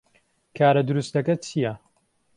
[0.57, 1.73] کارە دروستەکە چییە؟